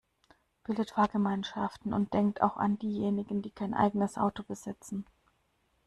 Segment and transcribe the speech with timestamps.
[0.63, 5.05] Bildet Fahrgemeinschaften und denkt auch an diejenigen, die kein eigenes Auto besitzen.